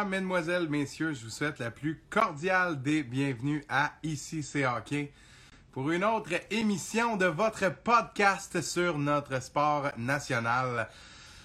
[0.00, 5.12] Mesdames, Mesdemoiselles, Messieurs, je vous souhaite la plus cordiale des bienvenues à Ici c'est hockey
[5.72, 10.88] pour une autre émission de votre podcast sur notre sport national.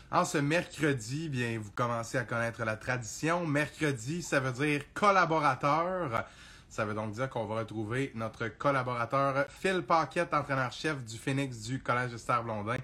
[0.09, 3.45] En ce mercredi, bien, vous commencez à connaître la tradition.
[3.45, 6.23] Mercredi, ça veut dire collaborateur.
[6.69, 11.81] Ça veut donc dire qu'on va retrouver notre collaborateur Phil Paquette, entraîneur-chef du Phoenix du
[11.81, 12.77] Collège de Star-Blondin,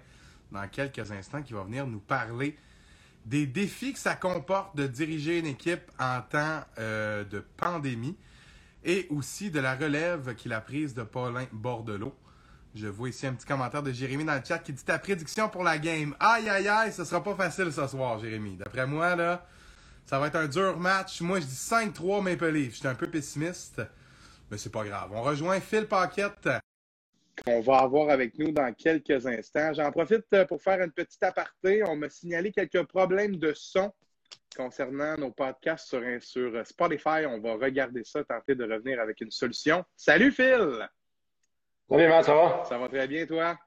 [0.51, 2.57] dans quelques instants, qui va venir nous parler
[3.25, 8.17] des défis que ça comporte de diriger une équipe en temps euh, de pandémie
[8.83, 12.15] et aussi de la relève qu'il a prise de Paulin Bordelot.
[12.73, 15.49] Je vois ici un petit commentaire de Jérémy dans le chat qui dit ta prédiction
[15.49, 16.15] pour la game.
[16.19, 18.55] Aïe aïe aïe, ce sera pas facile ce soir, Jérémy.
[18.55, 19.45] D'après moi, là,
[20.05, 21.21] ça va être un dur match.
[21.21, 22.75] Moi, je dis 5-3 Maple Leafs.
[22.75, 23.81] J'étais un peu pessimiste,
[24.49, 25.09] mais c'est pas grave.
[25.13, 26.49] On rejoint Phil Paquette
[27.45, 29.73] qu'on va avoir avec nous dans quelques instants.
[29.73, 31.83] J'en profite euh, pour faire une petite aparté.
[31.83, 33.91] On m'a signalé quelques problèmes de son
[34.55, 37.25] concernant nos podcasts sur, sur Spotify.
[37.27, 39.83] On va regarder ça, tenter de revenir avec une solution.
[39.95, 40.87] Salut Phil!
[41.89, 42.63] Salut Matt, ça va?
[42.67, 43.57] Ça va très bien, toi?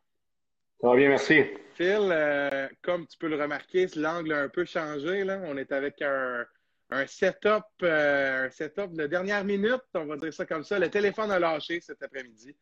[0.80, 1.42] Ça va bien, merci.
[1.74, 5.24] Phil, euh, comme tu peux le remarquer, l'angle a un peu changé.
[5.24, 5.40] Là.
[5.44, 6.44] On est avec un,
[6.90, 10.78] un setup, euh, un setup de dernière minute, on va dire ça comme ça.
[10.78, 12.56] Le téléphone a lâché cet après-midi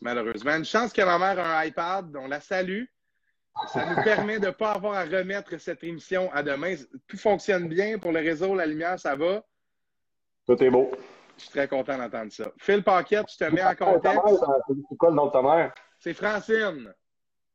[0.00, 0.56] malheureusement.
[0.56, 2.84] Une chance que ma mère a un iPad, on la salue.
[3.72, 6.74] Ça nous permet de ne pas avoir à remettre cette émission à demain.
[7.08, 9.42] Tout fonctionne bien pour le réseau, la lumière, ça va.
[10.46, 10.90] Tout est beau.
[11.36, 12.52] Je suis très content d'entendre ça.
[12.58, 14.44] Phil Paquette, je te mets en contexte.
[14.90, 15.72] C'est quoi le nom de ta mère?
[15.98, 16.92] C'est Francine.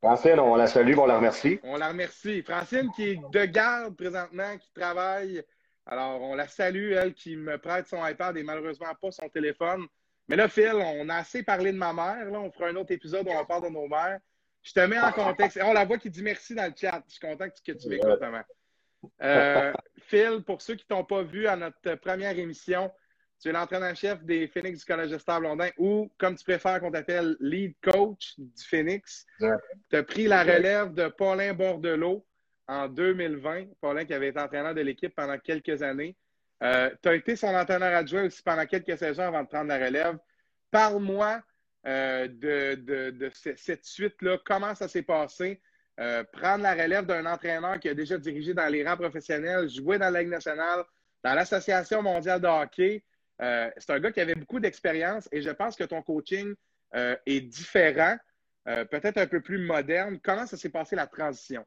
[0.01, 1.59] Francine, on la salue, on la remercie.
[1.63, 2.41] On la remercie.
[2.41, 5.43] Francine qui est de garde présentement, qui travaille.
[5.85, 9.85] Alors, on la salue, elle qui me prête son iPad et malheureusement pas son téléphone.
[10.31, 12.31] Mais là, Phil, on a assez parlé de ma mère.
[12.31, 12.39] Là.
[12.39, 14.17] On fera un autre épisode où on parle de nos mères.
[14.63, 15.59] Je te mets en contexte.
[15.61, 17.03] On la voit qui dit merci dans le chat.
[17.05, 18.41] Je suis content que tu m'écoutes, maman.
[19.21, 22.89] Euh, Phil, pour ceux qui ne t'ont pas vu à notre première émission,
[23.41, 27.35] tu es l'entraîneur-chef des Phoenix du Collège de Star-Blondin ou, comme tu préfères qu'on t'appelle,
[27.41, 29.25] lead coach du Phoenix.
[29.37, 32.25] Tu as pris la relève de Paulin Bordelot
[32.69, 33.65] en 2020.
[33.81, 36.15] Paulin qui avait été entraîneur de l'équipe pendant quelques années.
[36.63, 39.83] Euh, tu as été son entraîneur adjoint aussi pendant quelques saisons avant de prendre la
[39.83, 40.17] relève.
[40.69, 41.41] Parle-moi
[41.87, 45.59] euh, de, cette suite-là, comment ça s'est passé?
[45.99, 49.97] Euh, prendre la relève d'un entraîneur qui a déjà dirigé dans les rangs professionnels, joué
[49.97, 50.83] dans la Ligue nationale,
[51.23, 53.03] dans l'Association mondiale de hockey.
[53.39, 56.53] c'est un gars qui avait beaucoup d'expérience et je pense que ton coaching
[56.93, 58.17] est différent,
[58.65, 60.19] peut-être un peu plus moderne.
[60.23, 61.65] Comment ça s'est passé la transition?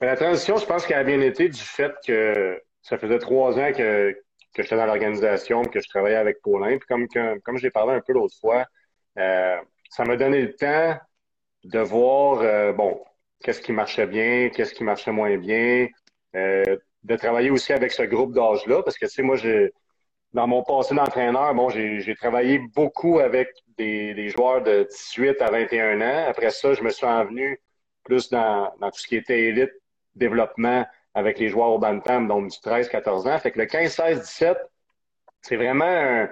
[0.00, 3.70] La transition, je pense qu'elle a bien été du fait que ça faisait trois ans
[3.72, 4.12] que,
[4.54, 6.78] que j'étais dans l'organisation, que je travaillais avec Paulin.
[6.78, 7.06] Puis comme,
[7.44, 8.64] comme, j'ai parlé un peu l'autre fois,
[9.18, 9.58] euh,
[9.90, 10.96] ça m'a donné le temps
[11.64, 13.04] de voir, euh, bon,
[13.42, 15.88] qu'est-ce qui marchait bien, qu'est-ce qui marchait moins bien,
[16.34, 19.70] euh, de travailler aussi avec ce groupe d'âge-là, parce que, tu sais, moi, j'ai,
[20.32, 25.50] dans mon passé d'entraîneur, bon, j'ai travaillé beaucoup avec des, des, joueurs de 18 à
[25.50, 26.24] 21 ans.
[26.28, 27.60] Après ça, je me suis envenu
[28.04, 29.72] plus dans, dans tout ce qui était élite
[30.20, 33.38] développement avec les joueurs au Bantam, donc du 13-14 ans.
[33.38, 34.56] Fait que le 15-16-17,
[35.42, 36.28] c'est vraiment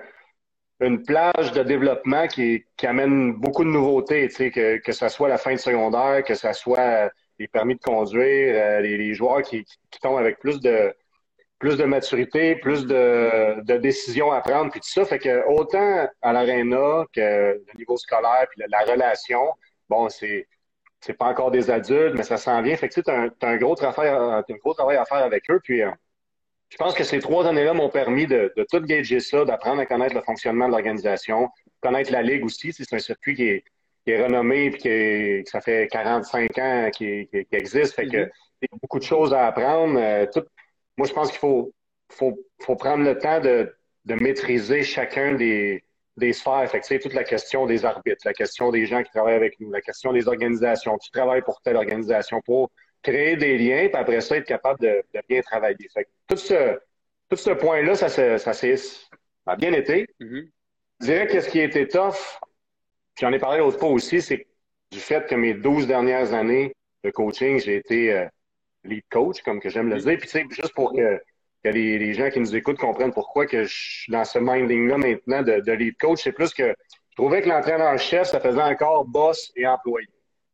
[0.81, 5.53] une plage de développement qui, amène beaucoup de nouveautés, que, que ce soit la fin
[5.53, 9.65] de secondaire, que ce soit les permis de conduire, euh, les, joueurs qui,
[10.01, 10.95] tombent avec plus de
[11.59, 15.05] plus de maturité, plus de, décisions à prendre, puis tout ça.
[15.05, 19.41] Fait que autant à l'aréna que le niveau scolaire, puis la relation,
[19.89, 20.47] bon, c'est
[21.01, 22.77] c'est pas encore des adultes, mais ça s'en vient.
[22.77, 25.61] Fait que tu as, un gros travail, un gros travail à faire avec eux.
[25.63, 25.91] Puis euh,
[26.71, 29.87] je pense que ces trois années-là m'ont permis de, de tout gager ça, d'apprendre à
[29.87, 31.49] connaître le fonctionnement de l'organisation,
[31.81, 32.73] connaître la ligue aussi.
[32.73, 33.65] C'est un circuit qui est,
[34.05, 34.89] qui est renommé puis qui
[35.45, 37.95] que ça fait 45 ans qu'il qui, existe.
[37.95, 38.31] Fait que mm-hmm.
[38.63, 39.99] il y a beaucoup de choses à apprendre.
[39.99, 40.45] Euh, tout,
[40.97, 41.73] moi, je pense qu'il faut,
[42.11, 43.73] faut, faut prendre le temps de,
[44.05, 45.85] de maîtriser chacun des,
[46.19, 46.69] des sphères.
[46.71, 49.71] Fait que, toute la question des arbitres, la question des gens qui travaillent avec nous,
[49.71, 52.71] la question des organisations, qui travaillent pour telle organisation, pour
[53.03, 55.89] créer des liens, puis après ça, être capable de, bien travailler.
[55.93, 56.79] Fait tout ce,
[57.29, 58.67] tout ce point-là, ça, ça, ça,
[59.47, 60.07] a bien été.
[60.21, 60.51] Mm-hmm.
[61.01, 62.41] Je dirais que ce qui a été tough,
[63.19, 64.47] j'en ai parlé l'autre fois aussi, c'est
[64.91, 66.75] du fait que mes 12 dernières années
[67.05, 68.27] de coaching, j'ai été euh,
[68.85, 70.19] lead coach, comme que j'aime le dire.
[70.19, 71.21] Puis, tu sais, juste pour que
[71.71, 75.43] que les, gens qui nous écoutent comprennent pourquoi que je suis dans ce minding-là maintenant
[75.43, 76.23] de, de lead coach.
[76.23, 80.07] C'est plus que je trouvais que l'entraîneur-chef, ça faisait encore boss et employé.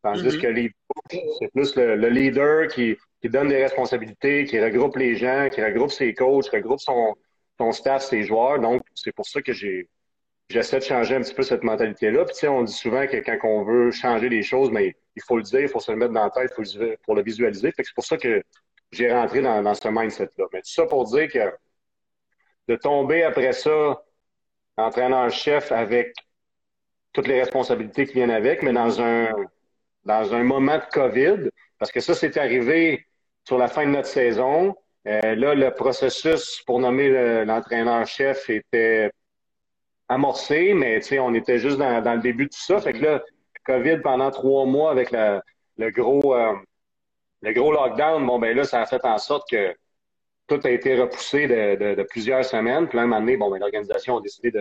[0.02, 0.40] Tandis mm-hmm.
[0.40, 5.16] que lead coach, c'est plus le, leader qui, qui, donne des responsabilités, qui regroupe les
[5.16, 7.14] gens, qui regroupe ses coachs, regroupe son,
[7.58, 8.58] son staff, ses joueurs.
[8.58, 9.88] Donc, c'est pour ça que j'ai
[10.49, 12.25] j'essaie de changer un petit peu cette mentalité-là.
[12.25, 15.22] Puis, tu sais, on dit souvent que quand on veut changer les choses, mais il
[15.22, 17.14] faut le dire, il faut se le mettre dans la tête, il faut le, pour
[17.14, 17.72] le visualiser.
[17.72, 18.43] Fait que c'est pour ça que
[18.94, 20.46] j'ai rentré dans, ce mindset-là.
[20.52, 21.52] Mais tout ça pour dire que
[22.69, 24.02] de tomber après ça,
[24.76, 26.14] entraîneur-chef avec
[27.12, 29.29] toutes les responsabilités qui viennent avec, mais dans un,
[30.05, 33.06] dans un moment de COVID, parce que ça, c'est arrivé
[33.44, 34.75] sur la fin de notre saison.
[35.06, 39.11] Euh, là, le processus pour nommer l'entraîneur-chef était
[40.08, 42.81] amorcé, mais on était juste dans, le début de tout ça.
[42.81, 43.23] Fait que là,
[43.67, 46.55] COVID pendant trois mois avec le gros euh,
[47.44, 49.75] le gros lockdown, bon ben là, ça a fait en sorte que
[50.46, 52.88] tout a été repoussé de, de, de plusieurs semaines.
[52.88, 54.52] Puis là, un moment donné, bon, ben, l'organisation a décidé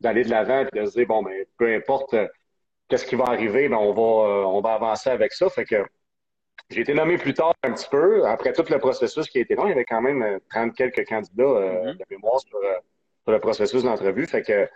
[0.00, 2.26] d'aller de l'avant et de se dire bon ben peu importe euh,
[2.88, 5.48] qu'est-ce qui va arriver, ben on va euh, on va avancer avec ça.
[5.50, 5.84] Fait que
[6.70, 9.54] j'ai été nommé plus tard un petit peu, après tout le processus qui a été
[9.54, 11.98] long, il y avait quand même 30 quelques candidats euh, mm-hmm.
[11.98, 12.58] de mémoire sur,
[13.22, 14.26] sur le processus d'entrevue.
[14.26, 14.68] Fait que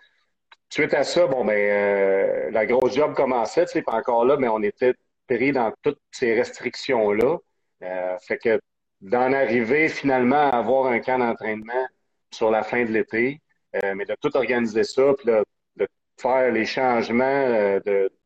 [0.73, 4.37] Suite à ça, bon ben euh, la grosse job commençait, tu sais, pas encore là,
[4.37, 4.95] mais on était
[5.27, 7.39] pris dans toutes ces restrictions-là.
[7.83, 8.61] Euh, fait que
[9.01, 11.87] d'en arriver finalement à avoir un camp d'entraînement
[12.31, 13.41] sur la fin de l'été,
[13.77, 15.45] euh, mais de tout organiser ça, puis de,
[15.77, 15.89] de
[16.21, 17.79] faire les changements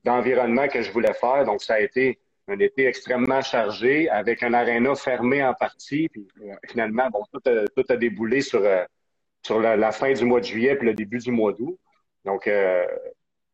[0.04, 1.44] d'environnement que je voulais faire.
[1.44, 2.18] Donc, ça a été
[2.48, 6.08] un été extrêmement chargé, avec un aréna fermé en partie.
[6.10, 6.26] Puis
[6.68, 8.62] finalement, bon, tout a, tout a déboulé sur,
[9.42, 11.78] sur la, la, fin du mois de juillet puis le début du mois d'août.
[12.24, 12.86] Donc, euh,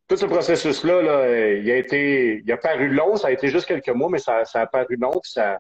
[0.09, 3.67] tout ce processus-là, là, il a été, il a paru long, ça a été juste
[3.67, 5.59] quelques mois, mais ça, ça a paru long, puis ça,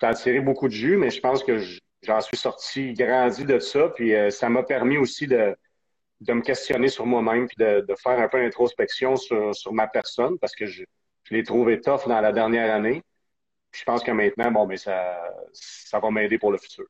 [0.00, 1.58] ça a tiré beaucoup de jus, mais je pense que
[2.02, 5.56] j'en suis sorti grandi de ça, puis euh, ça m'a permis aussi de,
[6.20, 10.38] de me questionner sur moi-même, puis de, faire un peu d'introspection sur, sur ma personne,
[10.38, 10.84] parce que je,
[11.24, 13.02] je l'ai trouvé tough dans la dernière année.
[13.72, 15.20] je pense que maintenant, bon, mais ça,
[15.52, 16.86] ça va m'aider pour le futur.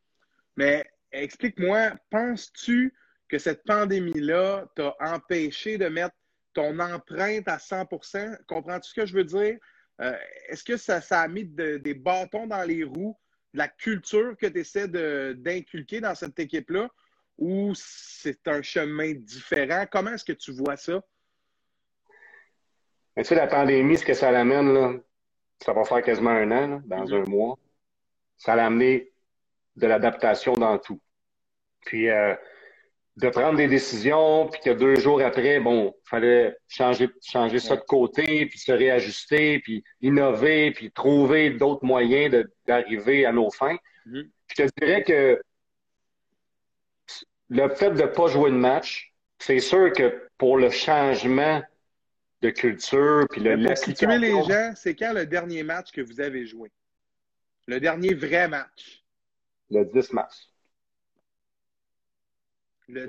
[0.57, 2.95] Mais explique-moi, penses-tu
[3.29, 6.15] que cette pandémie-là t'a empêché de mettre
[6.55, 9.59] ton empreinte à 100% Comprends-tu ce que je veux dire?
[10.01, 10.17] Euh,
[10.49, 13.17] est-ce que ça, ça, a mis des bâtons dans les roues
[13.53, 16.89] de la culture que tu essaies d'inculquer dans cette équipe-là
[17.37, 19.87] ou c'est un chemin différent?
[19.91, 21.03] Comment est-ce que tu vois ça?
[23.17, 24.95] tu sais, la pandémie, ce que ça l'amène, là,
[25.61, 27.27] ça va faire quasiment un an, dans mm-hmm.
[27.27, 27.59] un mois.
[28.37, 29.13] Ça l'a amené
[29.75, 31.01] de l'adaptation dans tout.
[31.81, 32.37] Puis, euh,
[33.19, 37.81] de prendre des décisions, puis que deux jours après, bon, fallait changer, changer ça de
[37.81, 43.77] côté, puis se réajuster, puis innover, puis trouver d'autres moyens d'arriver à nos fins.
[44.07, 44.29] Mm-hmm.
[44.47, 45.43] Je te dirais que
[47.51, 51.61] le fait de ne pas jouer de match, c'est sûr que pour le changement
[52.41, 56.21] de culture, puis le Pour situer les gens, c'est quand le dernier match que vous
[56.21, 56.71] avez joué?
[57.67, 59.03] Le dernier vrai match?
[59.71, 60.53] Le 10 mars.
[62.89, 63.07] Le,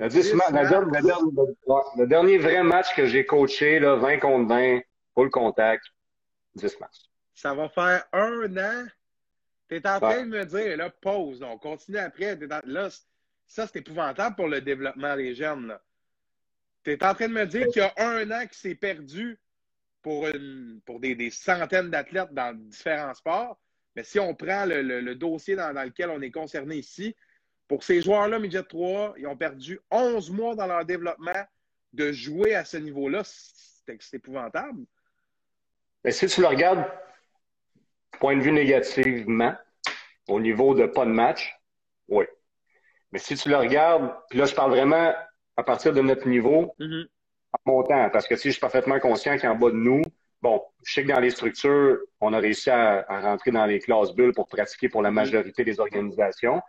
[2.06, 4.80] dernier vrai match que j'ai coaché, là, 20 contre 20,
[5.14, 5.84] full contact,
[6.54, 7.08] 10 matchs.
[7.34, 8.86] Ça va faire un an?
[9.68, 12.38] Tu es en train de me dire, là, pause, on continue après.
[12.64, 12.90] Là,
[13.46, 15.78] ça, c'est épouvantable pour le développement des jeunes.
[16.84, 19.40] Tu es en train de me dire qu'il y a un an qui s'est perdu
[20.02, 23.58] pour, une, pour des, des centaines d'athlètes dans différents sports.
[23.96, 27.16] Mais si on prend le, le, dossier dans, dans, lequel on est concerné ici,
[27.70, 31.46] pour ces joueurs-là, Midget 3, ils ont perdu 11 mois dans leur développement
[31.92, 33.22] de jouer à ce niveau-là.
[33.22, 34.80] C'est épouvantable.
[36.02, 36.84] Mais si tu le regardes,
[38.18, 39.54] point de vue négativement,
[40.26, 41.56] au niveau de pas de match,
[42.08, 42.24] oui.
[43.12, 45.14] Mais si tu le regardes, puis là, je parle vraiment
[45.56, 47.06] à partir de notre niveau, mm-hmm.
[47.52, 50.02] en montant, parce que si je suis parfaitement conscient qu'en bas de nous,
[50.42, 53.78] bon, je sais que dans les structures, on a réussi à, à rentrer dans les
[53.78, 56.60] classes bulles pour pratiquer pour la majorité des organisations,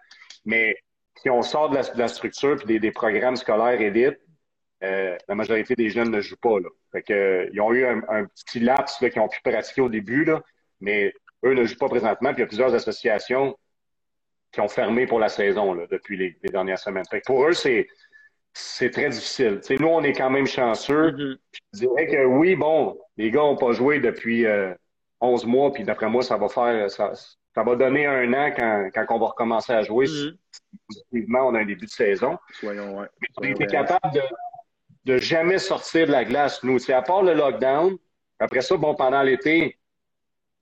[0.46, 0.76] mais
[1.16, 4.20] si on sort de la, structure puis des, programmes scolaires élites,
[4.84, 6.60] euh, la majorité des jeunes ne jouent pas.
[6.60, 6.70] Là.
[6.92, 10.26] Fait que, euh, ils ont eu un, petit laps qu'ils ont pu pratiquer au début,
[10.26, 10.42] là,
[10.80, 11.14] mais
[11.46, 12.30] eux ne jouent pas présentement.
[12.30, 13.56] Puis il y a plusieurs associations
[14.52, 17.06] qui ont fermé pour la saison là, depuis les, dernières semaines.
[17.10, 17.88] Fait que pour eux, c'est
[18.54, 19.62] c'est très difficile.
[19.80, 21.12] nous, on est quand même chanceux.
[21.12, 21.38] Mm-hmm.
[21.74, 24.74] Je dirais que oui, bon, les gars n'ont pas joué depuis euh,
[25.22, 27.14] 11 mois, puis d'après moi, ça va faire ça,
[27.54, 30.08] ça va donner un an quand, quand on va recommencer à jouer.
[30.08, 30.38] Mm
[30.88, 32.38] Positivement, on a un début de saison.
[32.54, 33.08] Soyons, ouais.
[33.38, 34.22] on été capable de,
[35.06, 36.80] de jamais sortir de la glace, nous.
[36.80, 37.98] C'est à part le lockdown.
[38.40, 39.78] Après ça, bon, pendant l'été,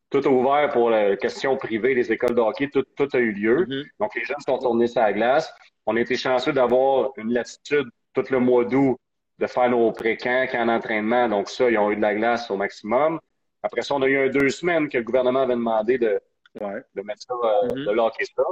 [0.10, 3.32] tout a ouvert pour la question privée, les écoles de hockey, tout, tout a eu
[3.32, 3.66] lieu.
[3.66, 3.86] Mm-hmm.
[4.00, 5.54] Donc, les jeunes sont tournés sur la glace.
[5.86, 8.98] On a été chanceux d'avoir une latitude tout le mois d'août
[9.38, 11.30] de faire nos pré-camps, camps d'entraînement.
[11.30, 13.20] Donc, ça, ils ont eu de la glace au maximum.
[13.62, 16.20] Après ça, on a eu un deux semaines que le gouvernement avait demandé de,
[16.56, 17.86] de mettre ça, euh, mm-hmm.
[17.86, 18.44] de locker ça.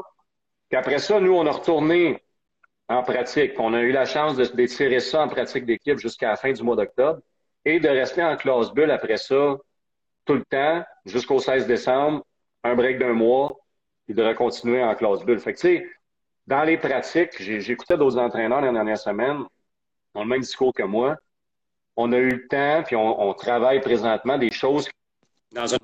[0.69, 2.21] Puis après ça, nous, on a retourné
[2.89, 3.53] en pratique.
[3.57, 6.75] On a eu la chance d'étirer ça en pratique d'équipe jusqu'à la fin du mois
[6.75, 7.19] d'octobre
[7.65, 9.57] et de rester en classe bulle après ça
[10.27, 12.23] tout le temps jusqu'au 16 décembre,
[12.63, 13.57] un break d'un mois,
[14.07, 15.39] il devrait continuer en classe bulle.
[15.39, 15.89] Fait que, tu sais,
[16.45, 19.43] dans les pratiques, j'écoutais d'autres entraîneurs la dernière semaine,
[20.13, 21.15] ont le même discours que moi.
[21.95, 24.87] On a eu le temps, puis on, travaille présentement des choses
[25.51, 25.77] dans un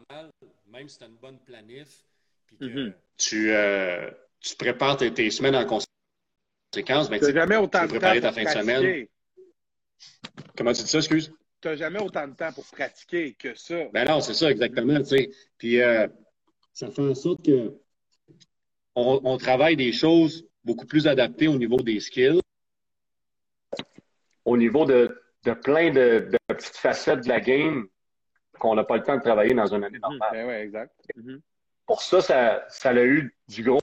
[0.73, 2.03] même si tu as une bonne planif,
[2.47, 7.85] puis que tu, euh, tu prépares tes, semaines en conséquence, ben, tu n'as jamais autant
[7.85, 9.07] de temps ta fin de semaine.
[10.57, 11.31] Comment tu dis ça, excuse?
[11.61, 13.85] Tu n'as jamais autant de temps pour pratiquer que ça.
[13.93, 14.97] Ben non, c'est ça, exactement.
[14.99, 15.29] Tu sais.
[15.59, 16.07] Puis euh,
[16.73, 17.77] ça fait en sorte que
[18.95, 22.41] on, travaille des choses beaucoup plus adaptées au niveau des skills.
[24.45, 27.87] Au niveau de, de plein de, petites facettes de la game
[28.63, 30.09] qu'on n'a pas le temps de travailler dans une année mhm.
[30.09, 30.29] normale.
[30.31, 30.93] Ben ouais, exact.
[31.17, 31.41] Mhm.
[31.85, 33.81] Pour ça, ça, ça a eu du gros.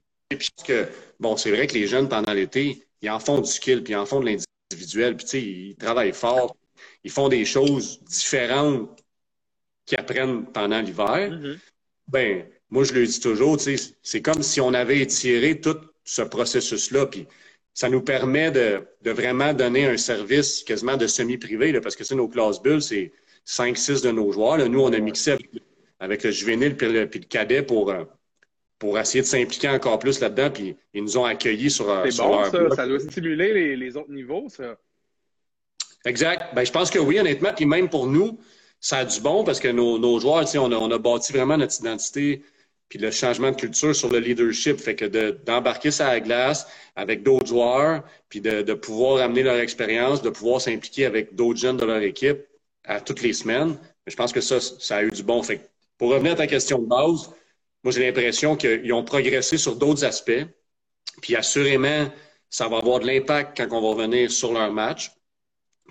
[0.66, 0.88] que,
[1.20, 3.96] bon, c'est vrai que les jeunes, pendant l'été, ils en font du skill, puis ils
[3.96, 6.56] en font de l'individuel, puis tu sais, ils travaillent fort,
[7.04, 9.04] ils font des choses différentes
[9.84, 11.30] qu'ils apprennent pendant l'hiver.
[11.30, 11.58] Mhm.
[12.08, 17.06] Ben, moi, je le dis toujours, c'est comme si on avait étiré tout ce processus-là,
[17.06, 17.26] puis
[17.74, 22.28] ça nous permet de, vraiment donner un service quasiment de semi-privé, parce que c'est nos
[22.28, 23.12] classes bulles, c'est
[23.46, 24.58] 5-6 de nos joueurs.
[24.68, 25.36] Nous, on a mixé
[25.98, 28.04] avec, le juvénile puis le, cadet pour, euh,
[28.78, 32.22] pour essayer de s'impliquer encore plus là-dedans, puis ils nous ont accueillis sur, euh, C'est
[32.22, 32.70] bon, ça.
[32.76, 34.76] Ça doit stimuler les, les, autres niveaux, ça.
[36.04, 36.54] Exact.
[36.54, 37.52] Ben, je pense que oui, honnêtement.
[37.54, 38.38] Puis même pour nous,
[38.80, 41.58] ça a du bon parce que nos, nos joueurs, on a, on a bâti vraiment
[41.58, 42.42] notre identité
[42.88, 44.78] puis le changement de culture sur le leadership.
[44.78, 45.04] Fait que
[45.44, 46.66] d'embarquer ça à la glace
[46.96, 51.60] avec d'autres joueurs, puis de, de, pouvoir amener leur expérience, de pouvoir s'impliquer avec d'autres
[51.60, 52.40] jeunes de leur équipe
[52.84, 53.76] à toutes les semaines.
[54.06, 55.42] Je pense que ça, ça a eu du bon.
[55.42, 57.30] Fait pour revenir à ta question de base,
[57.82, 60.44] moi, j'ai l'impression qu'ils ont progressé sur d'autres aspects.
[61.22, 62.10] Puis assurément,
[62.50, 65.12] ça va avoir de l'impact quand on va revenir sur leur match.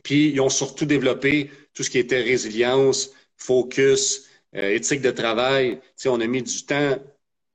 [0.03, 5.79] Puis ils ont surtout développé tout ce qui était résilience, focus, euh, éthique de travail.
[5.96, 6.98] sais, on a mis du temps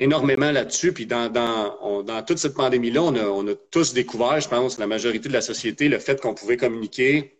[0.00, 0.92] énormément là-dessus.
[0.92, 4.78] Puis dans, dans, dans toute cette pandémie-là, on a, on a tous découvert, je pense,
[4.78, 7.38] la majorité de la société, le fait qu'on pouvait communiquer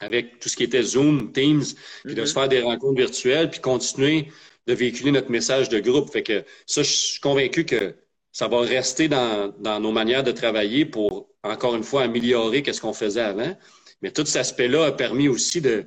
[0.00, 1.64] avec tout ce qui était Zoom, Teams,
[2.04, 2.26] puis de mm-hmm.
[2.26, 4.28] se faire des rencontres virtuelles, puis continuer
[4.66, 6.10] de véhiculer notre message de groupe.
[6.10, 7.94] Fait que ça, je suis convaincu que
[8.32, 12.80] ça va rester dans, dans nos manières de travailler pour, encore une fois, améliorer ce
[12.80, 13.56] qu'on faisait avant.
[14.02, 15.86] Mais tout cet aspect-là a permis aussi de,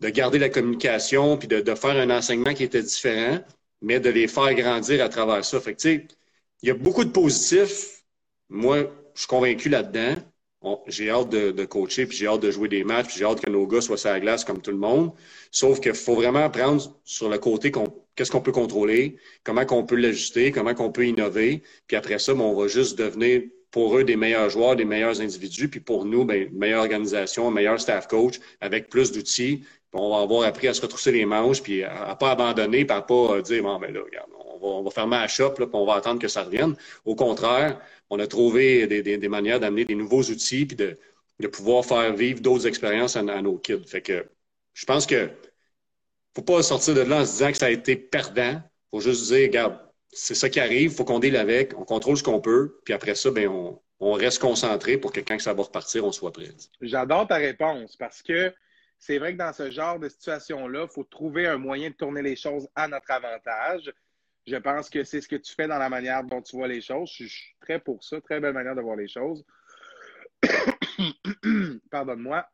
[0.00, 3.40] de garder la communication, puis de, de, faire un enseignement qui était différent,
[3.82, 5.60] mais de les faire grandir à travers ça.
[5.60, 6.08] Fait que, tu sais,
[6.62, 8.04] il y a beaucoup de positifs.
[8.48, 10.16] Moi, je suis convaincu là-dedans.
[10.86, 13.40] J'ai hâte de, de, coacher, puis j'ai hâte de jouer des matchs, puis j'ai hâte
[13.40, 15.12] que nos gars soient sur la glace comme tout le monde.
[15.50, 17.72] Sauf qu'il faut vraiment apprendre sur le côté
[18.14, 21.62] qu'est-ce qu'on peut contrôler, comment qu'on peut l'ajuster, comment qu'on peut innover.
[21.86, 25.20] Puis après ça, ben, on va juste devenir pour eux des meilleurs joueurs, des meilleurs
[25.20, 29.62] individus, puis pour nous, ben, meilleure organisation, meilleur staff coach, avec plus d'outils,
[29.92, 32.96] on va avoir appris à se retrousser les manches, puis à, ne pas abandonner, puis
[32.96, 35.74] à pas euh, dire, bon, ben là, regarde, on va fermer la shop, là, puis
[35.74, 36.74] on va attendre que ça revienne.
[37.04, 40.98] Au contraire, on a trouvé des, manières d'amener des nouveaux outils, puis de,
[41.38, 43.86] de pouvoir faire vivre d'autres expériences à, nos kids.
[43.86, 44.26] Fait que
[44.74, 45.30] je pense que
[46.34, 48.60] faut pas sortir de là en se disant que ça a été perdant.
[48.90, 49.78] faut juste dire, regarde,
[50.12, 53.14] c'est ça qui arrive, faut qu'on deal avec, on contrôle ce qu'on peut, puis après
[53.14, 56.50] ça, ben on, on reste concentré pour que quand ça va repartir, on soit prêt.
[56.80, 58.52] J'adore ta réponse parce que
[58.98, 62.22] c'est vrai que dans ce genre de situation-là, il faut trouver un moyen de tourner
[62.22, 63.92] les choses à notre avantage.
[64.46, 66.80] Je pense que c'est ce que tu fais dans la manière dont tu vois les
[66.80, 67.10] choses.
[67.12, 69.44] Je suis très pour ça, très belle manière de voir les choses.
[71.90, 72.48] Pardonne-moi.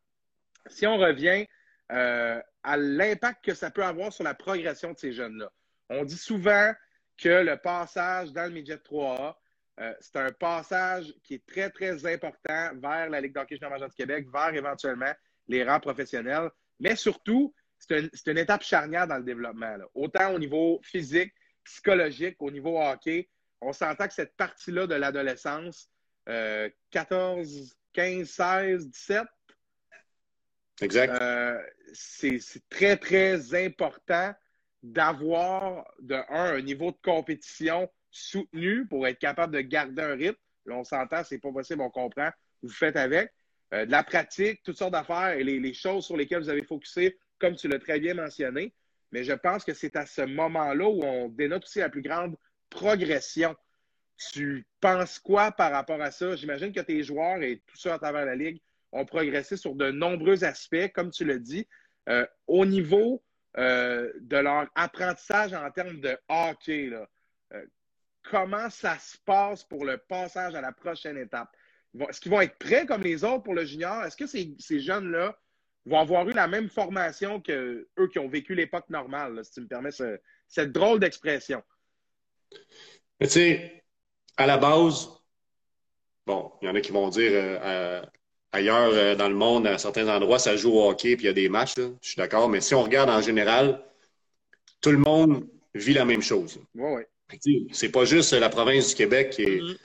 [0.66, 1.47] Si on revient
[1.93, 5.50] euh, à l'impact que ça peut avoir sur la progression de ces jeunes-là,
[5.88, 6.73] on dit souvent
[7.16, 9.37] que le passage dans le midget 3A,
[9.78, 13.95] euh, c'est un passage qui est très, très important vers la Ligue d'hockey junior du
[13.95, 15.12] Québec, vers éventuellement
[15.49, 16.50] les rangs professionnels,
[16.81, 19.76] mais surtout, c'est une, étape charnière dans le développement.
[19.95, 21.33] Autant au niveau physique,
[21.66, 23.28] psychologique, au niveau hockey,
[23.61, 25.90] on s'entend que cette partie-là de l'adolescence,
[26.90, 29.23] 14, 15, 16, 17,
[30.82, 31.23] exact.
[31.23, 34.35] Euh, c'est très, très important
[34.82, 40.37] d'avoir, de un, un niveau de compétition soutenu pour être capable de garder un rythme.
[40.66, 42.30] Là, on s'entend, c'est pas possible, on comprend,
[42.62, 43.32] vous faites avec.
[43.73, 47.18] Euh, de la pratique, toutes sortes d'affaires et les, choses sur lesquelles vous avez focusé,
[47.38, 48.73] comme tu l'as très bien mentionné.
[49.12, 52.36] Mais je pense que c'est à ce moment-là où on dénote aussi la plus grande
[52.70, 53.54] progression.
[54.32, 56.36] Tu penses quoi par rapport à ça?
[56.36, 58.60] J'imagine que tes joueurs et tout ça à travers la Ligue
[58.92, 61.66] ont progressé sur de nombreux aspects, comme tu l'as dit,
[62.08, 63.22] euh, au niveau
[63.58, 66.90] euh, de leur apprentissage en termes de hockey.
[68.22, 71.50] comment ça se passe pour le passage à la prochaine étape?
[72.08, 74.04] Est-ce qu'ils vont être prêts comme les autres pour le junior?
[74.04, 75.38] Est-ce que ces, jeunes-là
[75.87, 79.61] vont avoir eu la même formation que eux qui ont vécu l'époque normale, si tu
[79.61, 79.90] me permets
[80.49, 81.62] cette drôle d'expression?
[83.21, 83.85] Tu sais,
[84.37, 85.09] à la base,
[86.26, 88.02] bon, il y en a qui vont dire euh,
[88.52, 91.31] ailleurs euh, dans le monde, à certains endroits, ça joue au hockey puis il y
[91.31, 91.75] a des matchs.
[91.76, 92.49] je suis d'accord.
[92.49, 93.83] Mais si on regarde en général,
[94.81, 96.61] tout le monde vit la même chose.
[96.75, 97.09] Ouais, ouais.
[97.73, 99.61] C'est pas juste la province du Québec qui est.
[99.61, 99.76] Mm-hmm.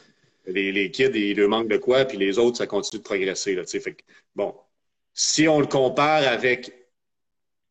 [0.47, 3.53] Les, les, kids, ils leur manquent de quoi, puis les autres, ça continue de progresser.
[3.53, 3.95] Là, fait
[4.35, 4.55] bon,
[5.13, 6.71] si on le compare avec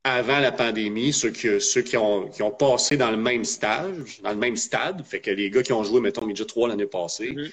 [0.04, 4.20] avant la pandémie, ceux qui, ceux qui, ont, qui ont passé dans le même stage,
[4.22, 6.86] dans le même stade, fait que les gars qui ont joué, mettons, midget 3 l'année
[6.86, 7.52] passée, mm-hmm.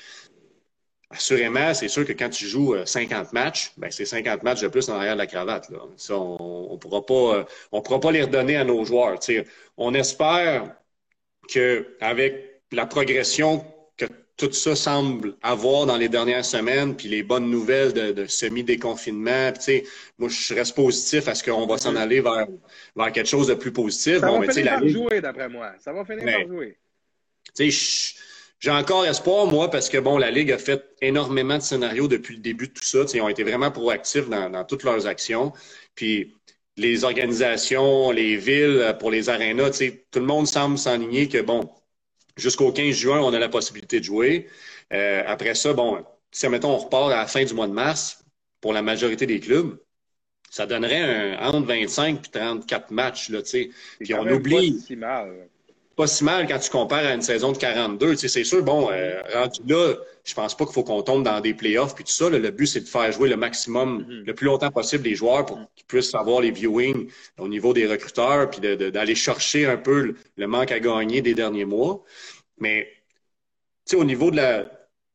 [1.10, 4.70] assurément, c'est sûr que quand tu joues 50 euh, matchs, ben c'est 50 matchs de
[4.70, 5.70] plus en arrière de la cravate.
[5.70, 5.80] Là.
[5.98, 9.20] Ça, on ne pourra, pas, euh, on pourra pas les redonner à nos joueurs.
[9.76, 10.74] On espère
[11.50, 13.66] qu'avec la progression
[14.38, 19.52] tout ça semble avoir dans les dernières semaines, puis les bonnes nouvelles de, semi-déconfinement.
[20.20, 21.98] Moi, je reste positif à ce qu'on va s'en mm-hmm.
[21.98, 22.48] aller vers,
[22.96, 24.20] vers quelque chose de plus positif.
[24.20, 25.72] Ça va finir par jouer, d'après moi.
[25.80, 26.78] Ça va finir par jouer.
[28.60, 32.36] J'ai encore espoir, moi, parce que bon, la Ligue a fait énormément de scénarios depuis
[32.36, 33.00] le début de tout ça.
[33.14, 35.52] ils ont été vraiment proactifs dans, dans toutes leurs actions.
[35.96, 36.36] Puis
[36.76, 41.70] les organisations, les villes pour les arénas, tout le monde semble s'enligner que bon,
[42.38, 44.48] Jusqu'au 15 juin, on a la possibilité de jouer.
[44.94, 48.24] Euh, après ça, bon, si, mettons, on repart à la fin du mois de mars,
[48.62, 49.78] pour la majorité des clubs,
[50.50, 53.70] ça donnerait un, entre 25 et 34 matchs, là, tu sais.
[54.00, 54.74] Puis on oublie.
[54.74, 55.50] Pas si mal.
[55.98, 58.12] Pas si mal quand tu compares à une saison de 42.
[58.12, 61.24] Tu sais, c'est sûr, bon, euh, rendu là, je pense pas qu'il faut qu'on tombe
[61.24, 62.30] dans des playoffs puis tout ça.
[62.30, 64.26] le but, c'est de faire jouer le maximum, mm-hmm.
[64.26, 67.88] le plus longtemps possible les joueurs pour qu'ils puissent avoir les viewings au niveau des
[67.88, 72.04] recruteurs puis d'aller chercher un peu le manque à gagner des derniers mois.
[72.60, 72.88] Mais,
[73.86, 74.72] tu sais, au niveau de, la,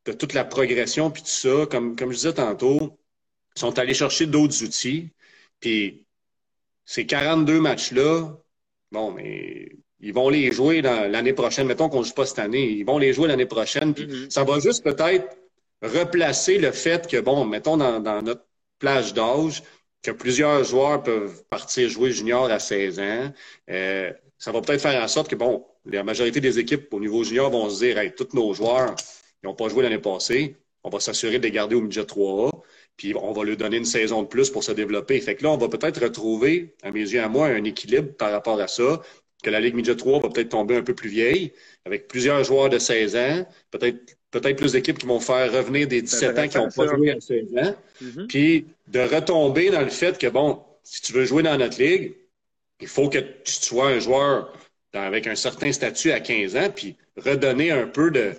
[0.07, 2.99] de toute la progression puis tout ça, comme, comme je disais tantôt,
[3.55, 5.11] ils sont allés chercher d'autres outils.
[5.61, 6.05] Puis,
[6.85, 8.37] ces 42 matchs-là,
[8.91, 9.69] bon, mais
[10.03, 11.69] ils vont les jouer l'année prochaine.
[11.69, 12.69] Mettons qu'on ne joue pas cette année.
[12.69, 13.95] Ils vont les jouer l'année prochaine.
[13.95, 14.31] Puis mm-hmm.
[14.31, 15.37] ça va juste peut-être
[15.81, 18.45] replacer le fait que, bon, mettons dans, notre
[18.81, 19.63] plage d'âge,
[20.03, 23.33] que plusieurs joueurs peuvent partir jouer junior à 16 ans.
[23.71, 27.23] Euh, ça va peut-être faire en sorte que, bon, la majorité des équipes au niveau
[27.23, 28.97] junior vont se dire, hey, tous nos joueurs,
[29.43, 30.57] ils n'ont pas joué l'année passée.
[30.83, 32.51] On va s'assurer de les garder au midget 3A.
[32.97, 35.21] Puis on va leur donner une saison de plus pour se développer.
[35.21, 38.33] Fait que là, on va peut-être retrouver, à mes yeux à moi, un équilibre par
[38.33, 39.01] rapport à ça,
[39.43, 41.53] que la Ligue Midget 3 va peut-être tomber un peu plus vieille,
[41.85, 46.03] avec plusieurs joueurs de 16 ans, peut-être peut-être plus d'équipes qui vont faire revenir des
[46.03, 48.27] 17 ans qui n'ont pas joué à 16 ans, mm-hmm.
[48.27, 52.15] puis de retomber dans le fait que, bon, si tu veux jouer dans notre ligue,
[52.81, 54.53] il faut que tu sois un joueur
[54.95, 58.33] avec un certain statut à 15 ans, puis redonner un peu de,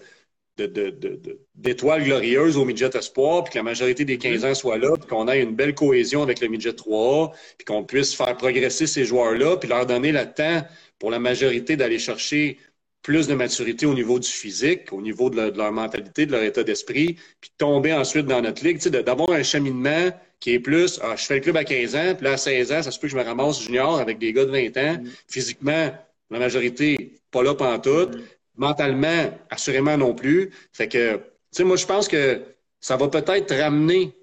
[1.55, 5.07] d'étoiles glorieuses au midget espoir, puis que la majorité des 15 ans soient là, puis
[5.07, 9.05] qu'on ait une belle cohésion avec le midget 3A, puis qu'on puisse faire progresser ces
[9.05, 10.61] joueurs-là, puis leur donner le temps
[11.03, 12.57] pour la majorité d'aller chercher
[13.01, 16.63] plus de maturité au niveau du physique, au niveau de, leur mentalité, de leur état
[16.63, 21.25] d'esprit, puis tomber ensuite dans notre ligue, d'avoir un cheminement qui est plus, ah, je
[21.25, 23.11] fais le club à 15 ans, puis là, à 16 ans, ça se peut que
[23.11, 24.93] je me ramasse junior avec des gars de 20 ans.
[24.93, 25.09] Mm.
[25.27, 25.93] Physiquement,
[26.29, 27.89] la majorité, pas là tout.
[27.89, 28.21] Mm.
[28.55, 30.51] Mentalement, assurément non plus.
[30.71, 32.41] Fait que, tu sais, moi, je pense que
[32.79, 34.13] ça va peut-être ramener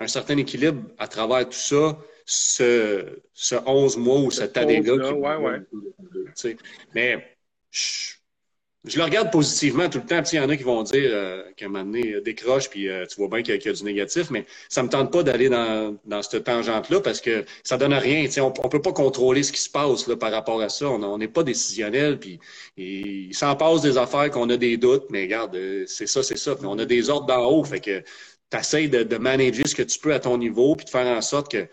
[0.00, 5.14] un certain équilibre à travers tout ça, ce, ce 11 mois ou cette année-là.
[5.14, 6.56] Ouais, ouais.
[6.94, 7.24] Mais
[7.70, 8.16] je,
[8.86, 10.22] je le regarde positivement tout le temps.
[10.32, 12.88] Il y en a qui vont dire euh, qu'à un moment donné, euh, décroche, puis
[12.88, 15.48] euh, tu vois bien qu'il y, a du négatif, mais ça me tente pas d'aller
[15.48, 18.26] dans, dans cette tangente-là parce que ça donne rien.
[18.38, 20.88] On, on peut pas contrôler ce qui se passe là, par rapport à ça.
[20.88, 22.38] On n'est pas décisionnel, puis
[22.76, 26.56] il s'en passe des affaires qu'on a des doutes, mais regarde, c'est ça, c'est ça.
[26.62, 28.02] on a des ordres d'en haut, fait que
[28.50, 31.06] tu essaies de, de manager ce que tu peux à ton niveau, puis de faire
[31.06, 31.66] en sorte que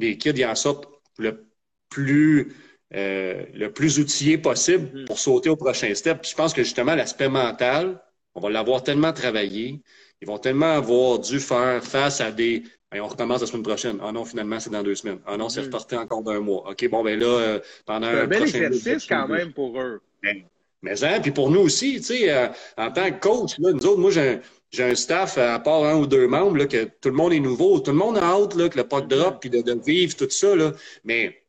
[0.00, 1.46] les kids y en sortent le
[1.88, 2.52] plus
[2.94, 5.04] euh, le plus outillé possible mm-hmm.
[5.06, 6.22] pour sauter au prochain step.
[6.22, 8.02] Puis je pense que justement, l'aspect mental,
[8.34, 9.80] on va l'avoir tellement travaillé,
[10.20, 13.98] ils vont tellement avoir dû faire face à des on recommence la semaine prochaine.
[14.02, 15.20] Ah non, finalement, c'est dans deux semaines.
[15.24, 15.64] Ah non, c'est mm-hmm.
[15.66, 16.68] reporté encore d'un mois.
[16.68, 20.00] OK, bon, ben là, euh, pendant un, un bel exercice quand même pour eux.
[20.24, 20.44] Mais,
[20.82, 23.86] mais hein, puis pour nous aussi, tu sais, euh, en tant que coach, là, nous
[23.86, 26.84] autres, moi, j'ai un, j'ai un staff, à part un ou deux membres, là, que
[26.84, 27.80] tout le monde est nouveau.
[27.80, 30.54] Tout le monde a hâte là, que le puck drop, puis de, vivre tout ça.
[30.54, 30.72] Là.
[31.04, 31.42] Mais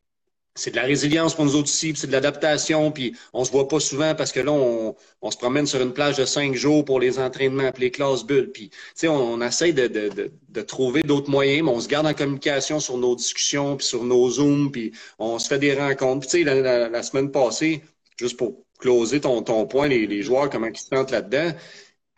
[0.56, 3.68] c'est de la résilience pour nous autres aussi, c'est de l'adaptation, puis on se voit
[3.68, 6.84] pas souvent parce que là, on, on, se promène sur une plage de cinq jours
[6.84, 8.70] pour les entraînements, puis les classes bulles, puis
[9.04, 12.14] on, on essaie de, de, de, de trouver d'autres moyens, mais on se garde en
[12.14, 16.28] communication sur nos discussions, puis sur nos Zooms, puis on se fait des rencontres.
[16.28, 17.82] Tu sais, la, la, semaine passée,
[18.18, 21.54] juste pour closer ton, ton point, les, les joueurs, comment ils se sentent là-dedans,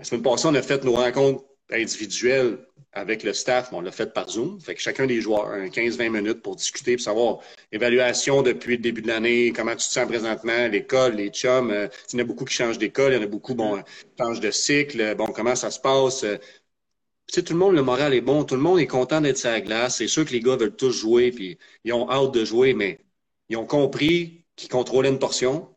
[0.03, 2.57] la semaine passée, on a fait nos rencontres individuelles
[2.91, 4.59] avec le staff, on l'a fait par Zoom.
[4.59, 7.39] Fait que chacun des joueurs a 15-20 minutes pour discuter, pour savoir
[7.71, 11.71] évaluation depuis le début de l'année, comment tu te sens présentement, l'école, les chums.
[11.71, 13.81] Euh, il y en a beaucoup qui changent d'école, il y en a beaucoup, bon,
[14.19, 16.25] changent de cycle, bon, comment ça se passe.
[17.33, 19.61] tout le monde, le moral est bon, tout le monde est content d'être sur la
[19.61, 19.97] glace.
[19.99, 22.99] C'est sûr que les gars veulent tous jouer, puis ils ont hâte de jouer, mais
[23.47, 25.72] ils ont compris qu'ils contrôlaient une portion.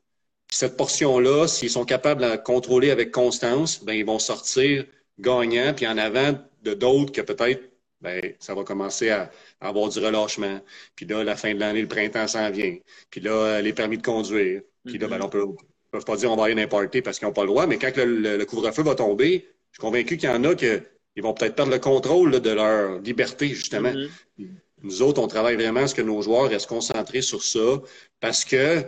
[0.51, 4.85] Cette portion-là, s'ils sont capables de la contrôler avec constance, ben ils vont sortir
[5.19, 7.63] gagnants, puis en avant de d'autres que peut-être
[8.01, 9.31] ben, ça va commencer à,
[9.61, 10.61] avoir du relâchement.
[10.95, 12.77] Puis là, la fin de l'année, le printemps s'en vient.
[13.11, 14.61] Puis là, les permis de conduire.
[14.85, 15.47] Puis là, ben, on peut,
[15.91, 17.91] peut pas dire on va aller n'importe parce qu'ils n'ont pas le droit, mais quand
[17.97, 20.69] le, couvre-feu va tomber, je suis convaincu qu'il y en a qui
[21.21, 23.93] vont peut-être perdre le contrôle de leur liberté, justement.
[23.93, 24.47] Mm-hmm.
[24.83, 27.81] Nous autres, on travaille vraiment à ce que nos joueurs restent concentrés sur ça
[28.21, 28.85] parce que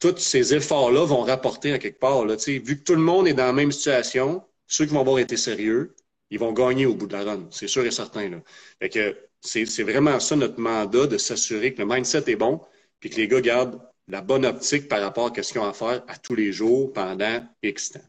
[0.00, 2.24] tous ces efforts-là vont rapporter à quelque part.
[2.24, 5.18] Là, vu que tout le monde est dans la même situation, ceux qui vont avoir
[5.18, 5.94] été sérieux,
[6.30, 7.46] ils vont gagner au bout de la run.
[7.50, 8.28] C'est sûr et certain.
[8.28, 8.38] Là.
[8.80, 12.60] Fait que c'est vraiment ça notre mandat de s'assurer que le mindset est bon
[12.98, 15.72] puis que les gars gardent la bonne optique par rapport à ce qu'ils ont à
[15.72, 18.00] faire à tous les jours pendant X temps.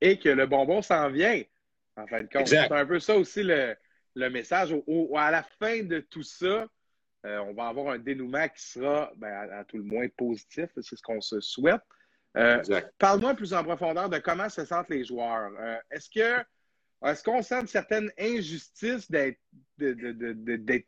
[0.00, 1.42] Et que le bonbon s'en vient,
[1.96, 2.48] en fin de compte.
[2.48, 3.76] C'est un peu ça aussi le,
[4.30, 4.74] message.
[5.16, 6.66] à la fin de tout ça,
[7.26, 10.70] euh, on va avoir un dénouement qui sera ben, à, tout le moins positif.
[10.74, 11.82] C'est ce qu'on se souhaite.
[12.36, 12.62] Euh,
[12.98, 15.50] parle-moi plus en profondeur de comment se sentent les joueurs.
[15.58, 16.44] Euh, est-ce que
[17.04, 19.40] est-ce qu'on sent une certaine injustice d'être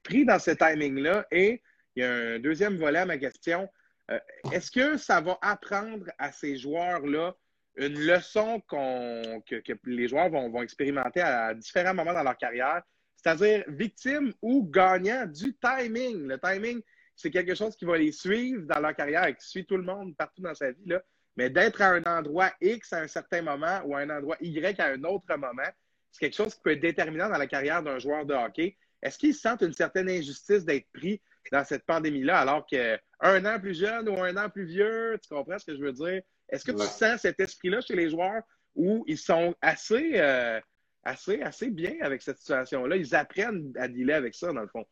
[0.03, 1.27] pris dans ce timing-là?
[1.31, 1.62] Et
[1.97, 3.68] il y a un deuxième volet à ma question.
[4.11, 4.18] Euh,
[4.53, 7.35] est-ce que ça va apprendre à ces joueurs-là
[7.77, 12.83] une leçon que, les joueurs vont, expérimenter à différents moments dans leur carrière,
[13.23, 16.27] c'est-à-dire victime ou gagnant du timing?
[16.27, 16.83] Le timing,
[17.15, 19.85] c'est quelque chose qui va les suivre dans leur carrière et qui suit tout le
[19.85, 20.87] monde partout dans sa vie.
[20.87, 21.03] Là.
[21.37, 24.81] Mais d'être à un endroit X à un certain moment ou à un endroit Y
[24.81, 25.63] à un autre moment,
[26.11, 28.77] c'est quelque chose qui peut être déterminant dans la carrière d'un joueur de hockey.
[29.03, 32.99] Est-ce qu'ils sentent une certaine injustice d'être pris dans cette pandémie-là alors qu'un
[33.45, 36.23] an plus jeune ou un an plus vieux, tu comprends ce que je veux dire?
[36.49, 38.43] Est-ce que tu sens cet esprit-là chez les joueurs
[38.75, 40.61] où ils sont assez, euh,
[41.05, 42.97] assez, assez bien avec cette situation-là?
[42.97, 44.85] Ils apprennent à dealer avec ça, dans le fond.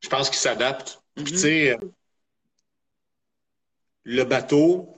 [0.00, 1.00] Je pense qu'ils s'adaptent.
[1.16, 1.36] Tu mm-hmm.
[1.36, 1.76] sais,
[4.04, 4.96] le bateau,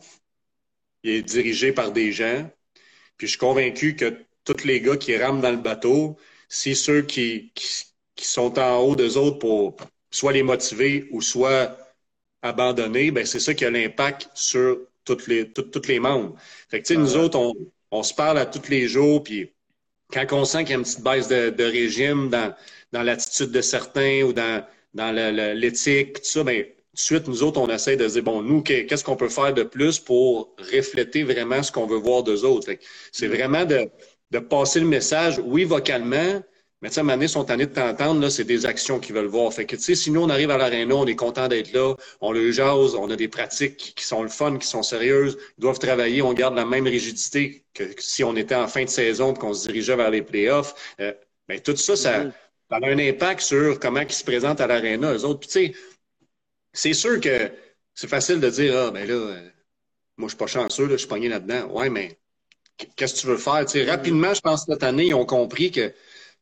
[1.02, 2.50] il est dirigé par des gens.
[3.16, 6.16] Puis je suis convaincu que tous les gars qui rament dans le bateau,
[6.48, 9.76] c'est ceux qui, qui, sont en haut d'eux autres pour
[10.10, 11.78] soit les motiver ou soit
[12.42, 16.36] abandonner, ben c'est ça qui a l'impact sur toutes les, toutes, les membres.
[16.68, 17.54] Fait que, nous autres, on,
[17.90, 19.52] on, se parle à tous les jours, puis
[20.12, 22.54] quand on sent qu'il y a une petite baisse de, régime dans,
[22.92, 25.14] dans l'attitude de certains ou dans, dans
[25.54, 28.62] l'éthique, tout ça, ben, tout de suite, nous autres, on essaie de dire, bon, nous,
[28.62, 32.72] qu'est-ce qu'on peut faire de plus pour refléter vraiment ce qu'on veut voir d'eux autres?
[33.12, 33.32] C'est mm.
[33.32, 33.88] vraiment de,
[34.30, 36.42] de passer le message, oui, vocalement,
[36.80, 39.52] mais tu sais, donné, sont tannés de t'entendre, là, c'est des actions qu'ils veulent voir.
[39.52, 41.94] Fait que, tu sais, si nous, on arrive à l'aréna, on est content d'être là,
[42.20, 45.62] on le jase, on a des pratiques qui sont le fun, qui sont sérieuses, ils
[45.62, 49.34] doivent travailler, on garde la même rigidité que si on était en fin de saison
[49.34, 50.94] et qu'on se dirigeait vers les playoffs.
[51.00, 51.12] Euh,
[51.48, 52.32] ben, tout ça, ça, mm-hmm.
[52.70, 55.48] ça, a un impact sur comment ils se présentent à l'aréna, eux autres.
[55.48, 55.74] tu sais,
[56.72, 57.50] c'est sûr que
[57.94, 59.48] c'est facile de dire, ah, ben là, euh,
[60.16, 61.66] moi, je suis pas chanceux, là, je suis pogné là-dedans.
[61.72, 62.18] Ouais, mais
[62.96, 63.64] qu'est-ce que tu veux faire?
[63.88, 65.92] rapidement, je pense que cette année, ils ont compris que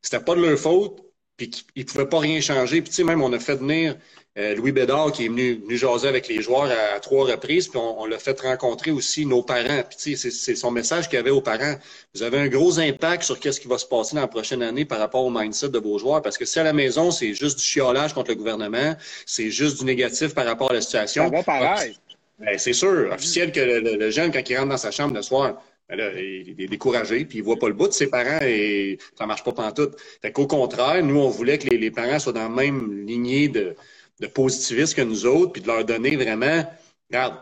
[0.07, 1.01] c'était pas de leur faute,
[1.37, 2.81] puis qu'ils ne pouvaient pas rien changer.
[2.81, 3.97] Puis, même, on a fait venir
[4.39, 7.81] euh, Louis Bédard, qui est venu, venu jaser avec les joueurs à, trois reprises, puis
[7.81, 9.83] on, l'a fait rencontrer aussi nos parents.
[9.83, 11.75] Puis, c'est son message qu'il y avait aux parents.
[12.15, 14.85] Vous avez un gros impact sur qu'est-ce qui va se passer dans la prochaine année
[14.85, 17.59] par rapport au mindset de vos joueurs, parce que si à la maison, c'est juste
[17.59, 18.95] du chiolage contre le gouvernement,
[19.27, 21.29] c'est juste du négatif par rapport à la situation.
[21.33, 21.97] Ça pareil.
[22.39, 25.61] Ben, c'est sûr, officiel que le, jeune, quand il rentre dans sa chambre le soir,
[25.89, 29.27] ben il est découragé, puis il voit pas le bout de ses parents et ça
[29.27, 29.97] marche pas pantoute.
[30.21, 33.77] Fait qu'au contraire, nous, on voulait que les, parents soient dans la même lignée de,
[34.21, 36.65] de que nous autres, puis de leur donner vraiment,
[37.11, 37.37] regarde,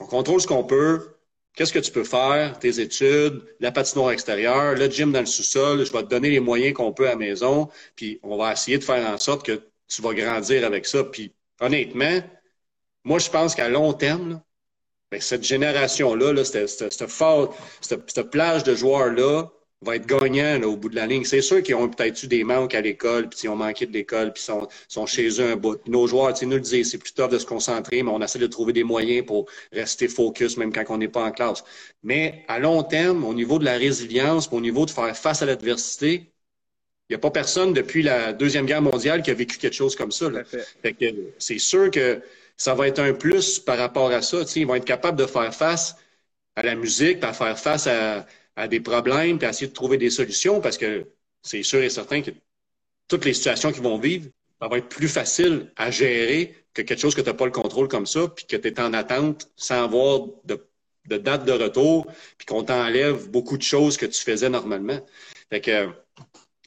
[0.00, 1.14] on contrôle ce qu'on peut,
[1.54, 5.84] qu'est-ce que tu peux faire, tes études, la patinoire extérieure, le gym dans le sous-sol,
[5.84, 8.78] je vais te donner les moyens qu'on peut à la maison, puis on va essayer
[8.78, 11.04] de faire en sorte que tu vas grandir avec ça.
[11.04, 12.20] Puis honnêtement,
[13.04, 14.42] moi, je pense qu'à long terme,
[15.14, 19.48] ben, cette génération-là, cette, plage de joueurs-là
[19.82, 21.24] va être gagnant au bout de la ligne.
[21.24, 23.92] C'est sûr qu'ils ont peut-être eu des manques à l'école, puis ils ont manqué de
[23.92, 25.78] l'école, puis sont, sont chez eux un bout.
[25.86, 28.48] Nos joueurs, nous le disent, c'est plus tough de se concentrer, mais on essaie de
[28.48, 31.62] trouver des moyens pour rester focus, même quand on n'est pas en classe.
[32.02, 35.46] Mais à long terme, au niveau de la résilience, au niveau de faire face à
[35.46, 36.32] l'adversité,
[37.08, 39.94] il n'y a pas personne depuis la Deuxième Guerre mondiale qui a vécu quelque chose
[39.94, 40.28] comme ça.
[41.38, 42.20] C'est sûr que
[42.56, 44.38] ça va être un plus par rapport à ça.
[44.56, 45.96] ils vont être capables de faire face
[46.56, 48.26] à la musique, à faire face à,
[48.68, 51.08] des problèmes, puis essayer de trouver des solutions parce que
[51.42, 52.30] c'est sûr et certain que
[53.08, 54.28] toutes les situations qu'ils vont vivre,
[54.60, 57.50] ça va être plus facile à gérer que quelque chose que tu n'as pas le
[57.50, 60.58] contrôle comme ça, puis que tu es en attente sans avoir de,
[61.06, 62.06] date de retour,
[62.38, 65.00] puis qu'on t'enlève beaucoup de choses que tu faisais normalement.
[65.50, 65.88] Fait que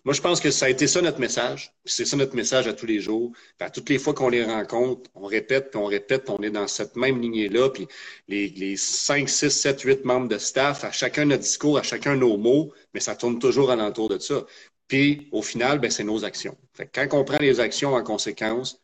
[0.07, 1.73] moi, je pense que ça a été ça notre message.
[1.83, 3.33] C'est ça notre message à tous les jours.
[3.59, 6.67] à toutes les fois qu'on les rencontre, on répète, puis on répète, on est dans
[6.69, 7.69] cette même lignée-là.
[7.71, 7.89] Puis
[8.29, 12.15] les, les 5, 6, 7, 8 membres de staff, à chacun notre discours, à chacun
[12.15, 14.45] nos mots, mais ça tourne toujours alentour de ça.
[14.87, 16.57] Puis au final, ben, c'est nos actions.
[16.93, 18.81] Quand on prend les actions en conséquence,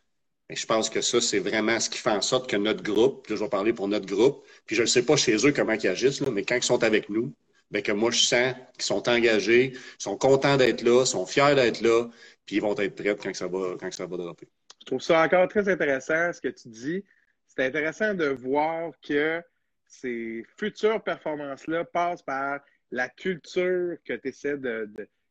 [0.49, 3.27] ben, je pense que ça, c'est vraiment ce qui fait en sorte que notre groupe,
[3.27, 5.71] là, je vais parler pour notre groupe, puis je ne sais pas chez eux comment
[5.71, 7.33] ils agissent, mais quand ils sont avec nous,
[7.73, 11.81] ben, que moi, je sens qu'ils sont engagés, sont contents d'être là, sont fiers d'être
[11.81, 12.07] là,
[12.45, 14.47] puis ils vont être prêts quand ça va, quand ça va dropper.
[14.81, 17.03] Je trouve ça encore très intéressant, ce que tu dis.
[17.47, 19.41] C'est intéressant de voir que
[19.87, 22.59] ces futures performances-là passent par
[22.91, 24.87] la culture que tu essaies de,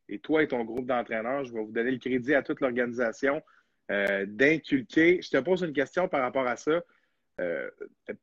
[0.09, 3.41] et toi et ton groupe d'entraîneurs, je vais vous donner le crédit à toute l'organisation,
[3.89, 5.21] euh, d'inculquer.
[5.21, 6.81] Je te pose une question par rapport à ça.
[7.39, 7.69] Euh,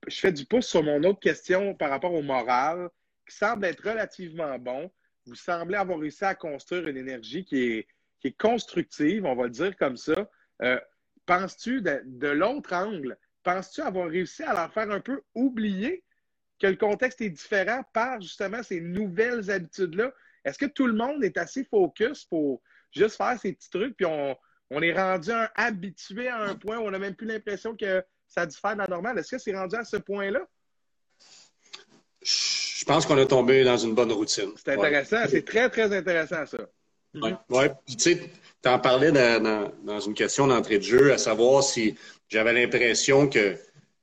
[0.07, 2.91] je fais du pouce sur mon autre question par rapport au moral,
[3.33, 4.91] semble être relativement bon.
[5.27, 7.87] Vous semblez avoir réussi à construire une énergie qui
[8.23, 10.31] est, constructive, on va le dire comme ça.
[10.63, 10.79] Euh,
[11.25, 16.05] penses-tu, de, l'autre angle, penses-tu avoir réussi à leur faire un peu oublier
[16.59, 20.13] que le contexte est différent par justement ces nouvelles habitudes-là?
[20.45, 22.63] Est-ce que tout le monde est assez focus pour
[22.93, 26.91] juste faire ces petits trucs, puis on, est rendu habitué à un point où on
[26.91, 29.19] n'a même plus l'impression que ça a dû faire de la normale?
[29.19, 30.47] Est-ce que c'est rendu à ce point-là?
[32.81, 34.53] Je pense qu'on a tombé dans une bonne routine.
[34.57, 35.19] C'est intéressant.
[35.29, 36.57] C'est très, très intéressant, ça.
[37.15, 37.31] Oui.
[37.51, 37.71] Ouais.
[37.87, 38.31] Tu sais,
[38.63, 41.95] tu en parlais dans, une question d'entrée de jeu, à savoir si
[42.31, 43.57] j'avais l'impression que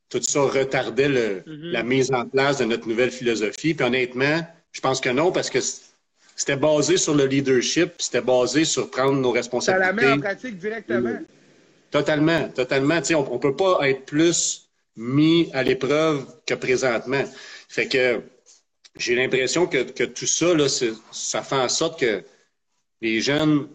[0.08, 1.44] tout ça retardait mm-hmm.
[1.72, 3.74] la mise en place de notre nouvelle philosophie.
[3.74, 5.58] Puis honnêtement, je pense que non, parce que
[6.36, 9.86] c'était basé sur le leadership, c'était basé sur prendre nos responsabilités.
[9.86, 11.18] Ça la met en pratique directement.
[11.90, 13.00] Totalement, totalement.
[13.10, 17.24] on ne peut pas être plus mis à l'épreuve que présentement.
[17.68, 18.22] Fait que
[18.98, 22.22] j'ai l'impression que, tout ça, là, ça fait en sorte que
[23.00, 23.68] les jeunes,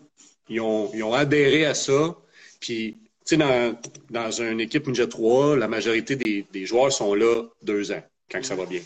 [0.50, 2.16] ils ont, adhéré à ça.
[2.60, 3.78] Puis, tu sais, dans,
[4.10, 8.44] dans une équipe Ninja 3, la majorité des, des joueurs sont là deux ans, quand
[8.44, 8.82] ça va bien.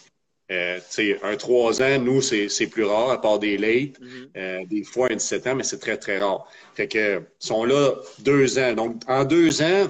[0.49, 0.79] Euh,
[1.23, 3.99] un 3 ans, nous, c'est plus rare, à part des late.
[3.99, 4.27] Mm-hmm.
[4.37, 6.47] euh, des fois, un 17 ans, mais c'est très, très rare.
[6.73, 8.73] Fait que, sont là deux ans.
[8.73, 9.87] Donc, en deux ans,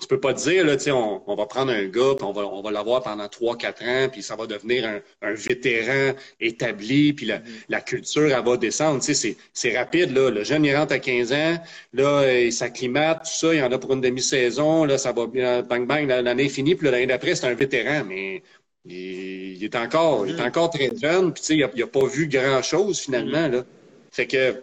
[0.00, 2.42] tu peux pas te dire, là, on, on va prendre un gars, puis on va,
[2.42, 7.26] on va l'avoir pendant 3-4 ans, puis ça va devenir un, un vétéran établi, puis
[7.26, 7.64] la, mm-hmm.
[7.70, 9.02] la, culture, elle va descendre.
[9.02, 10.30] C'est rapide, là.
[10.30, 11.56] Le jeune, il rentre à 15 ans,
[11.94, 15.26] là, il s'acclimate, tout ça, il y en a pour une demi-saison, là, ça va
[15.26, 18.04] bien, bang, bang, l'année est finie, puis l'année d'après, c'est un vétéran.
[18.06, 18.42] Mais
[18.84, 23.48] il, est encore, il est encore très jeune, puis il n'a pas vu grand-chose finalement.
[23.48, 23.64] Là.
[24.12, 24.62] Fait que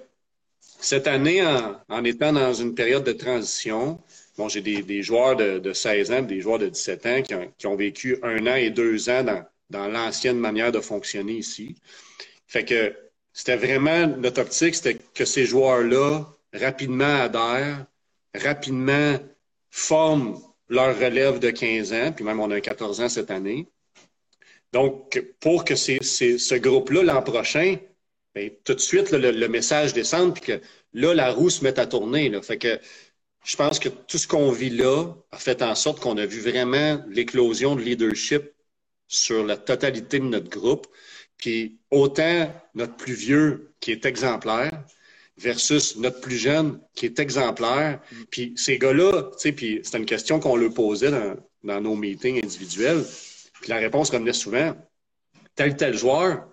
[0.80, 1.42] cette année,
[1.90, 4.00] en, étant dans une période de transition,
[4.38, 7.22] bon, j'ai des, joueurs de, 16 ans, des joueurs de 17 ans
[7.58, 11.76] qui ont, vécu un an et deux ans dans, dans l'ancienne manière de fonctionner ici.
[12.48, 12.96] Fait que
[13.34, 17.86] c'était vraiment notre optique, c'était que ces joueurs-là rapidement adhèrent,
[18.36, 19.18] rapidement
[19.72, 23.68] forment leur relève de 15 ans, puis même on a 14 ans cette année,
[24.74, 27.78] donc, pour que ce groupe-là, l'an prochain,
[28.34, 30.62] ben, tout de suite, le, message descende, puis que
[30.94, 32.32] là, la roue se met à tourner.
[32.42, 32.80] Fait que
[33.44, 36.40] je pense que tout ce qu'on vit là a fait en sorte qu'on a vu
[36.40, 38.52] vraiment l'éclosion de leadership
[39.08, 40.88] sur la totalité de notre groupe.
[41.38, 44.72] Puis autant notre plus vieux qui est exemplaire
[45.38, 48.00] versus notre plus jeune qui est exemplaire.
[48.30, 51.96] Puis ces gars-là, tu sais, puis c'était une question qu'on leur posait dans, dans nos
[51.96, 53.04] meetings individuels.
[53.62, 54.76] Puis la réponse revenait souvent,
[55.56, 56.48] tel tel joueur,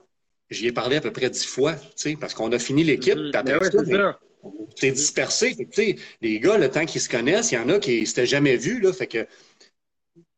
[0.50, 1.76] j'y ai parlé à peu près dix fois,
[2.20, 4.14] parce qu'on a fini l'équipe, mm-hmm.
[4.76, 5.56] C'est dispersé.
[6.20, 8.56] les gars, le temps qu'ils se connaissent, il y en a qui ne s'étaient jamais
[8.56, 8.80] vus.
[8.80, 9.26] Là, fait que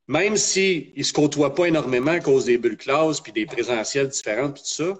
[0.08, 4.08] même s'ils ne se côtoient pas énormément à cause des bulles classes puis des présentiels
[4.08, 4.94] différents, tout ça,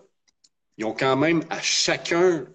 [0.79, 2.47] ils ont quand même à chacun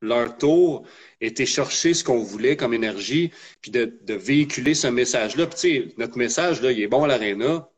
[0.00, 0.86] leur tour
[1.20, 5.46] été chercher ce qu'on voulait comme énergie, puis de, véhiculer ce message-là.
[5.46, 7.68] Puis, notre message, là, il est bon à l'aréna,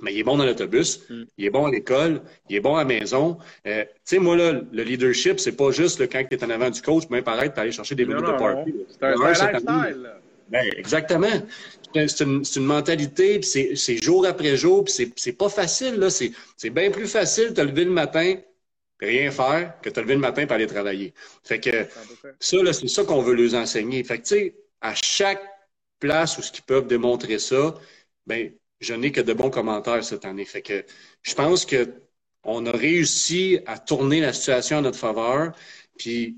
[0.00, 1.22] mais il est bon dans l'autobus, mm.
[1.36, 3.38] il est bon à l'école, il est bon à la maison.
[3.66, 6.50] Euh, tu sais, moi, là, le leadership, c'est pas juste le quand tu es en
[6.50, 8.74] avant du coach, même paraître, tu aller chercher des minutes de party.
[8.88, 10.10] C'est un, lifestyle.
[10.48, 11.26] Ben, exactement.
[11.94, 15.96] C'est une, une, mentalité, puis c'est jour après jour, puis c'est pas facile.
[15.96, 16.08] là.
[16.10, 18.36] C'est bien plus facile de te lever le matin
[19.00, 21.14] rien faire que de te lever le matin pour aller travailler.
[21.44, 21.86] Fait que
[22.40, 24.02] ça, c'est ça qu'on veut leur enseigner.
[24.04, 25.42] Fait que, tu sais, à chaque
[26.00, 27.74] place où ils peuvent démontrer ça,
[28.26, 30.44] ben je n'ai que de bons commentaires cette année.
[30.44, 30.84] Fait que
[31.22, 32.02] je pense que
[32.44, 35.52] on a réussi à tourner la situation à notre faveur.
[35.98, 36.36] Puis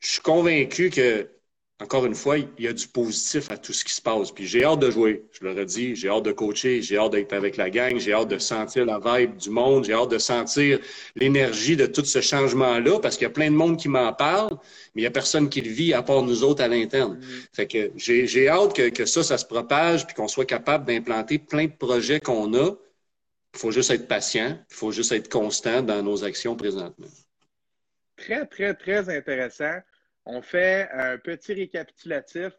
[0.00, 1.30] je suis convaincu que
[1.80, 4.30] encore une fois, il y a du positif à tout ce qui se passe.
[4.30, 7.32] Puis j'ai hâte de jouer, je le redis, j'ai hâte de coacher, j'ai hâte d'être
[7.32, 10.78] avec la gang, j'ai hâte de sentir la vibe du monde, j'ai hâte de sentir
[11.16, 14.56] l'énergie de tout ce changement-là, parce qu'il y a plein de monde qui m'en parle,
[14.94, 17.18] mais il n'y a personne qui le vit à part nous autres à l'interne.
[17.18, 17.48] Mm-hmm.
[17.52, 21.38] Fait que j'ai hâte que, que, ça, ça se propage, puis qu'on soit capable d'implanter
[21.40, 22.70] plein de projets qu'on a.
[23.52, 27.06] Il faut juste être patient, il faut juste être constant dans nos actions présentement.
[28.16, 29.80] Très, très, très intéressant.
[30.26, 32.52] On fait un petit récapitulatif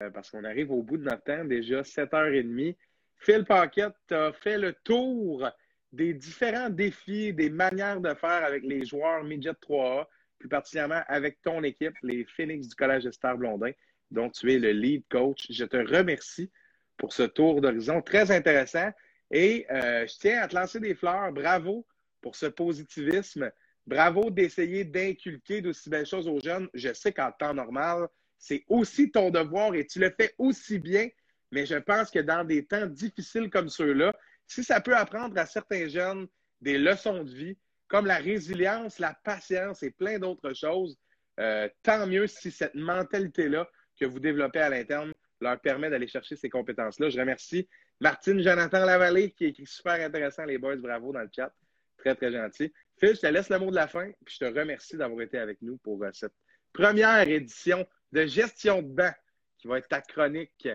[0.00, 2.76] euh, parce qu'on arrive au bout de notre temps, déjà 7h30.
[3.18, 5.48] Phil Paquette a fait le tour
[5.92, 10.06] des différents défis, des manières de faire avec les joueurs Midget 3A,
[10.38, 13.72] plus particulièrement avec ton équipe, les Phoenix du Collège de Star Blondin,
[14.10, 15.46] dont tu es le lead coach.
[15.50, 16.50] Je te remercie
[16.96, 18.90] pour ce tour d'horizon très intéressant
[19.30, 21.32] et euh, je tiens à te lancer des fleurs.
[21.32, 21.86] Bravo
[22.20, 23.50] pour ce positivisme
[23.86, 26.68] Bravo d'essayer d'inculquer d'aussi belles choses aux jeunes.
[26.74, 31.08] Je sais qu'en temps normal, c'est aussi ton devoir et tu le fais aussi bien,
[31.50, 34.14] mais je pense que dans des temps difficiles comme ceux-là,
[34.46, 36.26] si ça peut apprendre à certains jeunes
[36.60, 40.98] des leçons de vie, comme la résilience, la patience et plein d'autres choses,
[41.40, 43.68] euh, tant mieux si cette mentalité-là
[43.98, 47.10] que vous développez à l'interne leur permet d'aller chercher ces compétences-là.
[47.10, 47.68] Je remercie
[48.00, 51.52] Martine Jonathan Lavallée qui écrit super intéressant, les boys, bravo dans le chat.
[51.98, 52.72] Très, très gentil.
[53.02, 55.36] Phil, je te laisse le mot de la fin, puis je te remercie d'avoir été
[55.36, 56.34] avec nous pour euh, cette
[56.72, 59.12] première édition de gestion de banc
[59.58, 60.68] qui va être ta chronique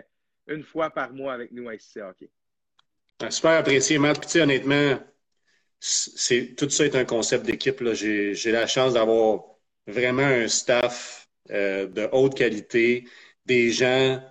[0.46, 1.72] une fois par mois avec nous à.
[3.20, 4.20] Ah, super apprécié, Matt.
[4.20, 4.98] Puis, honnêtement,
[5.80, 7.82] c'est, tout ça est un concept d'équipe.
[7.94, 9.44] J'ai, la chance d'avoir
[9.86, 13.08] vraiment un staff euh, de haute qualité,
[13.46, 14.22] des gens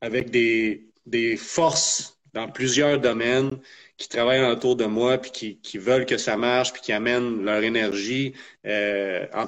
[0.00, 3.58] avec des, des forces dans plusieurs domaines
[3.96, 7.62] qui travaillent autour de moi, puis qui, veulent que ça marche, puis qui amènent leur
[7.62, 8.34] énergie
[8.66, 9.46] euh, en,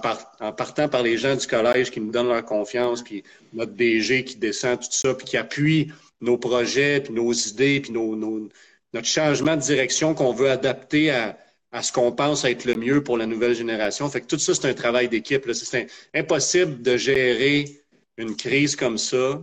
[0.52, 4.36] partant par les gens du collège qui nous donnent leur confiance, puis notre DG qui
[4.36, 9.60] descend tout ça, puis qui appuie nos projets, puis nos idées, puis notre changement de
[9.60, 11.38] direction qu'on veut adapter à,
[11.72, 14.08] à ce qu'on pense être le mieux pour la nouvelle génération.
[14.08, 15.44] Fait que tout ça, c'est un travail d'équipe.
[15.52, 17.66] C'est impossible de gérer
[18.16, 19.42] une crise comme ça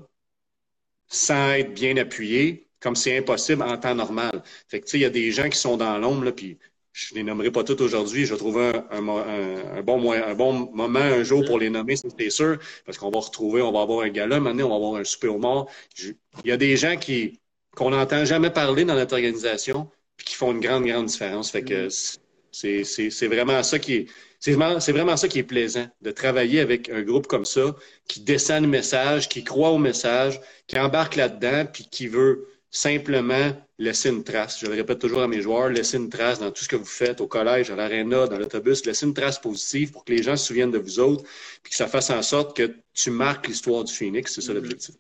[1.08, 4.44] sans être bien appuyé comme c'est impossible en temps normal.
[4.68, 6.58] Fait que, il y a des gens qui sont dans l'ombre, puis
[6.92, 8.26] je ne les nommerai pas tous aujourd'hui.
[8.26, 12.58] Je vais trouver un, bon, un bon moment un jour pour les nommer, c'est sûr,
[12.86, 15.36] parce qu'on va retrouver, on va avoir un gala, maintenant on va avoir un super
[15.36, 15.70] au mort.
[16.00, 17.40] Il y a des gens qui
[17.76, 21.52] qu'on n'entend jamais parler dans notre organisation, puis qui font une grande, grande différence.
[21.52, 23.10] Fait que mm-hmm.
[23.12, 24.08] c'est vraiment ça qui est.
[24.40, 27.76] C'est vraiment, ça qui est plaisant, de travailler avec un groupe comme ça,
[28.08, 33.54] qui descend le message, qui croit au message, qui embarque là-dedans, puis qui veut simplement
[33.80, 34.60] laisser une trace.
[34.60, 36.84] Je le répète toujours à mes joueurs, laissez une trace dans tout ce que vous
[36.84, 38.86] faites au collège, à l'aréna, dans l'autobus.
[38.86, 41.24] Laissez une trace positive pour que les gens se souviennent de vous autres,
[41.64, 44.34] puis que ça fasse en sorte que tu marques l'histoire du Phoenix.
[44.34, 44.56] C'est ça mm-hmm.
[44.56, 44.96] l'objectif.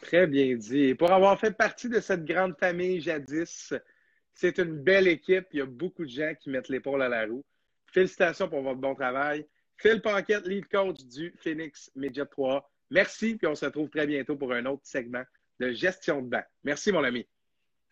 [0.00, 0.84] Très bien dit.
[0.84, 3.74] Et pour avoir fait partie de cette grande famille jadis,
[4.32, 5.48] c'est une belle équipe.
[5.52, 7.44] Il y a beaucoup de gens qui mettent l'épaule à la roue.
[7.92, 9.46] Félicitations pour votre bon travail.
[9.76, 12.66] Phil Paquette, lead coach du Phoenix Midget 3.
[12.90, 15.24] Merci, puis on se retrouve très bientôt pour un autre segment
[15.60, 16.42] de gestion de banc.
[16.64, 17.26] Merci, mon ami.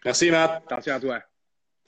[0.05, 0.63] Merci, Matt.
[0.67, 1.23] Attention à toi.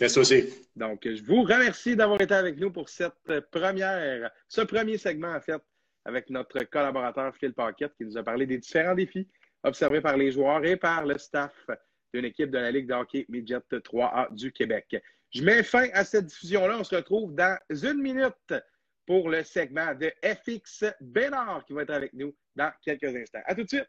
[0.01, 0.69] Merci aussi.
[0.75, 5.41] Donc, je vous remercie d'avoir été avec nous pour cette première, ce premier segment, en
[5.41, 5.63] fait,
[6.05, 9.29] avec notre collaborateur Phil Paquette qui nous a parlé des différents défis
[9.63, 11.67] observés par les joueurs et par le staff
[12.15, 14.97] d'une équipe de la Ligue de hockey Midget 3A du Québec.
[15.31, 16.79] Je mets fin à cette diffusion-là.
[16.79, 18.55] On se retrouve dans une minute
[19.07, 23.43] pour le segment de FX Bénard qui va être avec nous dans quelques instants.
[23.45, 23.89] À tout de suite!